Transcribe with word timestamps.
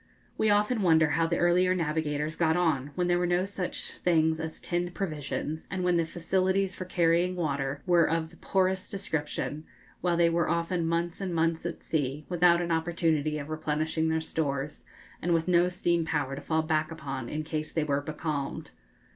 We 0.35 0.49
often 0.49 0.81
wonder 0.81 1.09
how 1.09 1.27
the 1.27 1.37
earlier 1.37 1.75
navigators 1.75 2.35
got 2.35 2.57
on, 2.57 2.89
when 2.95 3.05
there 3.05 3.19
were 3.19 3.27
no 3.27 3.45
such 3.45 3.91
things 3.99 4.39
as 4.39 4.59
tinned 4.59 4.95
provisions, 4.95 5.67
and 5.69 5.83
when 5.83 5.97
the 5.97 6.07
facilities 6.07 6.73
for 6.73 6.85
carrying 6.85 7.35
water 7.35 7.83
were 7.85 8.09
of 8.09 8.31
the 8.31 8.37
poorest 8.37 8.89
description, 8.89 9.63
while 9.99 10.17
they 10.17 10.27
were 10.27 10.49
often 10.49 10.87
months 10.87 11.21
and 11.21 11.35
months 11.35 11.67
at 11.67 11.83
sea, 11.83 12.25
without 12.29 12.61
an 12.61 12.71
opportunity 12.71 13.37
of 13.37 13.49
replenishing 13.51 14.09
their 14.09 14.21
stores, 14.21 14.85
and 15.21 15.35
with 15.35 15.47
no 15.47 15.69
steam 15.69 16.03
power 16.03 16.33
to 16.33 16.41
fall 16.41 16.63
back 16.63 16.91
upon 16.91 17.29
in 17.29 17.43
case 17.43 17.71
they 17.71 17.83
were 17.83 18.01
becalmed. 18.01 18.71